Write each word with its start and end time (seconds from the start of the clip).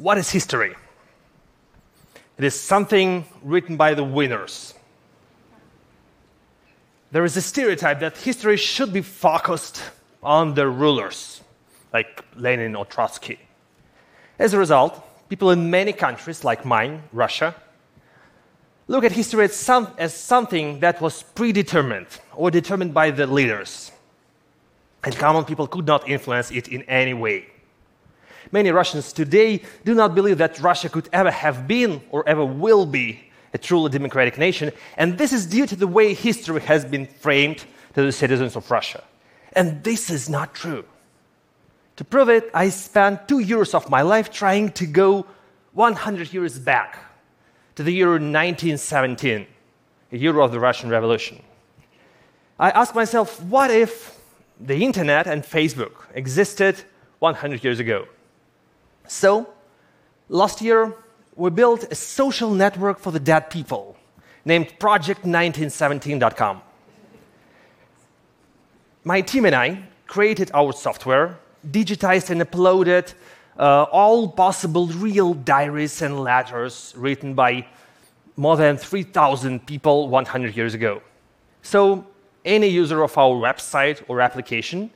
What 0.00 0.16
is 0.16 0.30
history? 0.30 0.74
It 2.38 2.44
is 2.44 2.58
something 2.58 3.26
written 3.42 3.76
by 3.76 3.92
the 3.92 4.02
winners. 4.02 4.72
There 7.12 7.22
is 7.26 7.36
a 7.36 7.42
stereotype 7.42 8.00
that 8.00 8.16
history 8.16 8.56
should 8.56 8.94
be 8.94 9.02
focused 9.02 9.82
on 10.22 10.54
the 10.54 10.66
rulers, 10.66 11.42
like 11.92 12.24
Lenin 12.34 12.76
or 12.76 12.86
Trotsky. 12.86 13.40
As 14.38 14.54
a 14.54 14.58
result, 14.58 15.28
people 15.28 15.50
in 15.50 15.68
many 15.68 15.92
countries, 15.92 16.44
like 16.44 16.64
mine, 16.64 17.02
Russia, 17.12 17.54
look 18.88 19.04
at 19.04 19.12
history 19.12 19.44
as, 19.44 19.54
some, 19.54 19.88
as 19.98 20.14
something 20.14 20.80
that 20.80 21.02
was 21.02 21.22
predetermined 21.22 22.06
or 22.34 22.50
determined 22.50 22.94
by 22.94 23.10
the 23.10 23.26
leaders. 23.26 23.92
And 25.04 25.14
common 25.14 25.44
people 25.44 25.66
could 25.66 25.86
not 25.86 26.08
influence 26.08 26.50
it 26.50 26.68
in 26.68 26.84
any 26.84 27.12
way. 27.12 27.48
Many 28.52 28.70
Russians 28.70 29.12
today 29.12 29.62
do 29.84 29.94
not 29.94 30.14
believe 30.14 30.38
that 30.38 30.60
Russia 30.60 30.88
could 30.88 31.08
ever 31.12 31.30
have 31.30 31.66
been 31.68 32.02
or 32.10 32.28
ever 32.28 32.44
will 32.44 32.86
be 32.86 33.30
a 33.52 33.58
truly 33.58 33.90
democratic 33.90 34.38
nation, 34.38 34.72
and 34.96 35.18
this 35.18 35.32
is 35.32 35.46
due 35.46 35.66
to 35.66 35.76
the 35.76 35.86
way 35.86 36.14
history 36.14 36.60
has 36.60 36.84
been 36.84 37.06
framed 37.06 37.64
to 37.94 38.02
the 38.02 38.12
citizens 38.12 38.54
of 38.56 38.70
Russia. 38.70 39.02
And 39.54 39.82
this 39.82 40.10
is 40.10 40.28
not 40.28 40.54
true. 40.54 40.84
To 41.96 42.04
prove 42.04 42.28
it, 42.28 42.48
I 42.54 42.68
spent 42.68 43.28
two 43.28 43.40
years 43.40 43.74
of 43.74 43.90
my 43.90 44.02
life 44.02 44.30
trying 44.30 44.70
to 44.72 44.86
go 44.86 45.26
100 45.72 46.32
years 46.32 46.58
back 46.58 46.98
to 47.74 47.82
the 47.82 47.92
year 47.92 48.10
1917, 48.10 49.46
a 50.12 50.16
year 50.16 50.38
of 50.40 50.52
the 50.52 50.60
Russian 50.60 50.88
Revolution. 50.88 51.42
I 52.58 52.70
asked 52.70 52.94
myself, 52.94 53.42
what 53.42 53.70
if 53.70 54.18
the 54.60 54.84
internet 54.84 55.26
and 55.26 55.42
Facebook 55.42 56.04
existed 56.14 56.82
100 57.18 57.64
years 57.64 57.80
ago? 57.80 58.06
So, 59.06 59.48
last 60.28 60.60
year, 60.60 60.94
we 61.36 61.50
built 61.50 61.84
a 61.90 61.94
social 61.94 62.50
network 62.50 62.98
for 62.98 63.10
the 63.10 63.20
dead 63.20 63.50
people 63.50 63.96
named 64.44 64.68
Project1917.com. 64.78 66.62
My 69.04 69.20
team 69.20 69.46
and 69.46 69.54
I 69.54 69.82
created 70.06 70.50
our 70.52 70.72
software, 70.72 71.38
digitized 71.70 72.30
and 72.30 72.42
uploaded 72.42 73.14
uh, 73.58 73.84
all 73.84 74.28
possible 74.28 74.86
real 74.86 75.34
diaries 75.34 76.02
and 76.02 76.20
letters 76.20 76.94
written 76.96 77.34
by 77.34 77.66
more 78.36 78.56
than 78.56 78.76
3,000 78.76 79.66
people 79.66 80.08
100 80.08 80.56
years 80.56 80.74
ago. 80.74 81.02
So, 81.62 82.06
any 82.44 82.68
user 82.68 83.02
of 83.02 83.16
our 83.18 83.34
website 83.34 84.02
or 84.08 84.20
application 84.20 84.90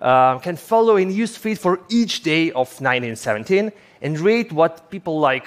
uh, 0.00 0.38
can 0.38 0.56
follow 0.56 0.96
a 0.96 1.04
news 1.04 1.36
feed 1.36 1.58
for 1.58 1.80
each 1.88 2.22
day 2.22 2.48
of 2.50 2.68
1917 2.80 3.72
and 4.02 4.18
read 4.18 4.52
what 4.52 4.90
people 4.90 5.20
like 5.20 5.46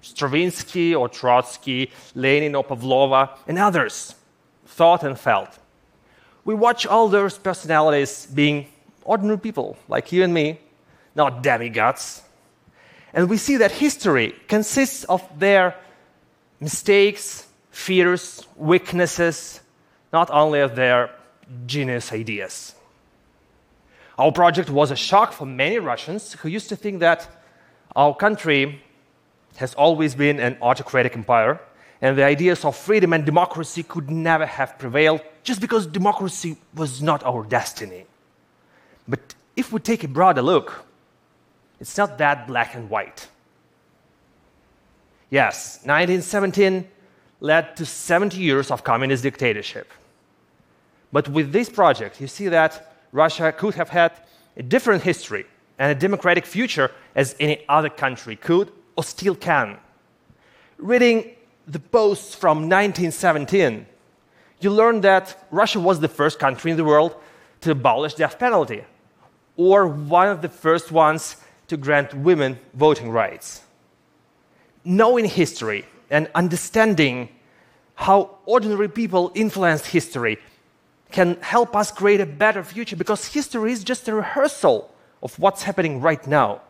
Stravinsky 0.00 0.94
or 0.94 1.08
Trotsky, 1.08 1.90
Lenin 2.14 2.54
or 2.54 2.64
Pavlova, 2.64 3.30
and 3.46 3.58
others 3.58 4.14
thought 4.66 5.02
and 5.02 5.18
felt. 5.18 5.58
We 6.44 6.54
watch 6.54 6.86
all 6.86 7.08
those 7.08 7.36
personalities 7.38 8.26
being 8.26 8.66
ordinary 9.04 9.38
people 9.38 9.76
like 9.88 10.12
you 10.12 10.22
and 10.22 10.32
me, 10.32 10.60
not 11.14 11.42
demigods. 11.42 12.22
And 13.12 13.28
we 13.28 13.36
see 13.36 13.56
that 13.56 13.72
history 13.72 14.34
consists 14.46 15.04
of 15.04 15.22
their 15.38 15.74
mistakes, 16.60 17.46
fears, 17.70 18.46
weaknesses, 18.56 19.60
not 20.12 20.30
only 20.30 20.60
of 20.60 20.76
their 20.76 21.10
genius 21.66 22.12
ideas. 22.12 22.74
Our 24.18 24.32
project 24.32 24.68
was 24.68 24.90
a 24.90 24.96
shock 24.96 25.32
for 25.32 25.46
many 25.46 25.78
Russians 25.78 26.32
who 26.32 26.48
used 26.48 26.68
to 26.70 26.76
think 26.76 26.98
that 27.00 27.28
our 27.94 28.14
country 28.14 28.82
has 29.56 29.74
always 29.74 30.14
been 30.14 30.40
an 30.40 30.58
autocratic 30.60 31.16
empire, 31.16 31.60
and 32.02 32.18
the 32.18 32.24
ideas 32.24 32.64
of 32.64 32.76
freedom 32.76 33.12
and 33.12 33.24
democracy 33.24 33.82
could 33.82 34.10
never 34.10 34.46
have 34.46 34.78
prevailed 34.78 35.20
just 35.42 35.60
because 35.60 35.86
democracy 35.86 36.56
was 36.74 37.00
not 37.00 37.24
our 37.24 37.44
destiny. 37.44 38.06
But 39.06 39.34
if 39.56 39.72
we 39.72 39.80
take 39.80 40.04
a 40.04 40.08
broader 40.08 40.42
look, 40.42 40.84
it's 41.80 41.96
not 41.96 42.18
that 42.18 42.46
black 42.46 42.74
and 42.74 42.90
white. 42.90 43.28
Yes, 45.30 45.80
1917 45.84 46.88
led 47.40 47.76
to 47.76 47.86
70 47.86 48.36
years 48.36 48.70
of 48.70 48.82
communist 48.82 49.22
dictatorship. 49.22 49.92
But 51.12 51.28
with 51.28 51.52
this 51.52 51.68
project, 51.68 52.20
you 52.20 52.26
see 52.26 52.48
that 52.48 52.97
Russia 53.12 53.52
could 53.52 53.74
have 53.74 53.88
had 53.88 54.12
a 54.56 54.62
different 54.62 55.02
history 55.02 55.46
and 55.78 55.92
a 55.92 55.94
democratic 55.94 56.44
future 56.44 56.90
as 57.14 57.36
any 57.40 57.64
other 57.68 57.88
country 57.88 58.36
could 58.36 58.72
or 58.96 59.04
still 59.04 59.34
can. 59.34 59.78
Reading 60.76 61.30
the 61.66 61.78
posts 61.78 62.34
from 62.34 62.68
1917, 62.68 63.86
you 64.60 64.70
learn 64.70 65.00
that 65.02 65.46
Russia 65.50 65.78
was 65.78 66.00
the 66.00 66.08
first 66.08 66.38
country 66.38 66.70
in 66.70 66.76
the 66.76 66.84
world 66.84 67.14
to 67.60 67.70
abolish 67.70 68.14
death 68.14 68.38
penalty, 68.38 68.84
or 69.56 69.86
one 69.86 70.28
of 70.28 70.42
the 70.42 70.48
first 70.48 70.90
ones 70.90 71.36
to 71.68 71.76
grant 71.76 72.14
women 72.14 72.58
voting 72.74 73.10
rights. 73.10 73.62
Knowing 74.84 75.26
history 75.26 75.84
and 76.10 76.28
understanding 76.34 77.28
how 77.94 78.38
ordinary 78.46 78.88
people 78.88 79.30
influenced 79.34 79.86
history 79.86 80.38
can 81.10 81.38
help 81.40 81.74
us 81.74 81.90
create 81.90 82.20
a 82.20 82.26
better 82.26 82.62
future 82.62 82.96
because 82.96 83.26
history 83.26 83.72
is 83.72 83.82
just 83.82 84.06
a 84.08 84.14
rehearsal 84.14 84.92
of 85.22 85.38
what's 85.38 85.62
happening 85.62 86.00
right 86.00 86.26
now. 86.26 86.60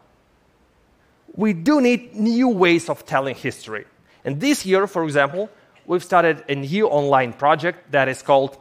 We 1.35 1.53
do 1.53 1.81
need 1.81 2.15
new 2.15 2.49
ways 2.49 2.89
of 2.89 3.05
telling 3.05 3.35
history. 3.35 3.87
And 4.25 4.41
this 4.41 4.65
year, 4.67 4.87
for 4.87 5.03
example, 5.05 5.51
we've 5.87 6.05
started 6.05 6.45
a 6.49 6.55
new 6.55 6.89
online 6.89 7.33
project 7.33 7.91
that 7.93 8.09
is 8.09 8.23
called 8.23 8.59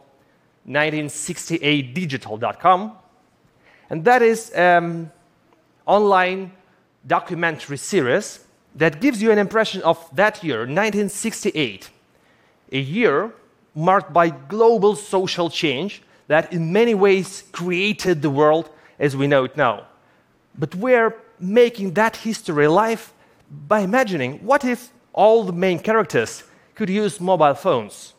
1968digital.com. 0.68 2.92
And 3.90 4.04
that 4.04 4.22
is 4.22 4.50
an 4.52 4.84
um, 4.84 5.10
online 5.86 6.52
documentary 7.06 7.78
series 7.78 8.42
that 8.76 9.00
gives 9.02 9.22
you 9.22 9.32
an 9.32 9.40
impression 9.40 9.82
of 9.84 9.98
that 10.16 10.44
year, 10.44 10.60
1968, 10.60 11.90
a 12.74 12.80
year 12.80 13.32
marked 13.78 14.12
by 14.12 14.30
global 14.30 14.96
social 14.96 15.52
change 15.52 16.02
that 16.28 16.52
in 16.52 16.74
many 16.74 16.96
ways 16.96 17.44
created 17.52 18.24
the 18.24 18.30
world 18.30 18.70
as 18.98 19.16
we 19.16 19.28
know 19.28 19.44
it 19.44 19.56
now. 19.56 19.86
But 20.58 20.74
we're 20.74 21.16
making 21.40 21.94
that 21.94 22.16
history 22.18 22.66
alive 22.66 23.14
by 23.68 23.82
imagining 23.82 24.40
what 24.40 24.66
if 24.66 24.90
all 25.14 25.44
the 25.44 25.54
main 25.54 25.78
characters 25.78 26.44
could 26.74 26.90
use 26.90 27.22
mobile 27.22 27.54
phones? 27.54 28.16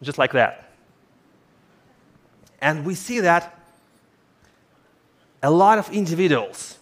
Just 0.00 0.16
like 0.16 0.32
that. 0.32 0.72
And 2.62 2.86
we 2.86 2.94
see 2.94 3.20
that 3.20 3.60
a 5.42 5.50
lot 5.50 5.78
of 5.78 5.92
individuals 5.92 6.78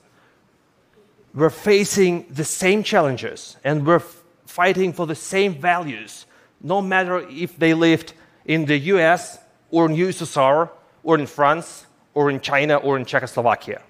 were 1.34 1.50
facing 1.50 2.24
the 2.30 2.44
same 2.44 2.84
challenges 2.84 3.56
and 3.64 3.84
were 3.84 4.02
fighting 4.46 4.92
for 4.92 5.08
the 5.08 5.16
same 5.16 5.54
values 5.54 6.26
no 6.62 6.80
matter 6.80 7.26
if 7.28 7.58
they 7.58 7.74
lived 7.74 8.14
in 8.44 8.64
the 8.64 8.78
US 8.78 9.38
or 9.70 9.86
in 9.90 9.96
USSR 9.96 10.70
or 11.02 11.18
in 11.18 11.26
France 11.26 11.86
or 12.14 12.30
in 12.30 12.40
China 12.40 12.76
or 12.76 12.96
in 12.98 13.04
Czechoslovakia. 13.04 13.82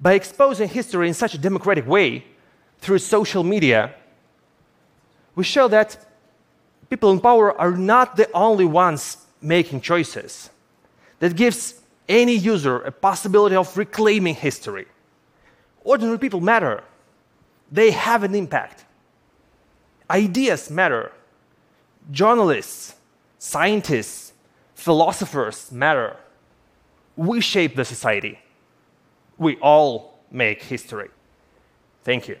By 0.00 0.14
exposing 0.14 0.68
history 0.68 1.08
in 1.08 1.14
such 1.14 1.34
a 1.34 1.38
democratic 1.38 1.86
way 1.86 2.24
through 2.78 2.98
social 2.98 3.42
media, 3.42 3.94
we 5.34 5.44
show 5.44 5.68
that 5.68 5.96
people 6.90 7.10
in 7.10 7.20
power 7.20 7.58
are 7.58 7.72
not 7.72 8.16
the 8.16 8.30
only 8.32 8.64
ones 8.64 9.18
making 9.40 9.80
choices. 9.80 10.50
That 11.18 11.36
gives 11.36 11.80
any 12.08 12.34
user 12.34 12.78
a 12.82 12.92
possibility 12.92 13.56
of 13.56 13.76
reclaiming 13.76 14.34
history. 14.34 14.86
Ordinary 15.82 16.18
people 16.18 16.40
matter, 16.40 16.84
they 17.70 17.90
have 17.90 18.22
an 18.22 18.34
impact. 18.34 18.84
Ideas 20.10 20.70
matter, 20.70 21.10
journalists, 22.10 22.94
scientists, 23.38 24.32
philosophers 24.74 25.72
matter. 25.72 26.16
We 27.16 27.40
shape 27.40 27.76
the 27.76 27.84
society. 27.84 28.38
We 29.38 29.56
all 29.56 30.18
make 30.30 30.62
history. 30.62 31.10
Thank 32.04 32.28
you. 32.28 32.38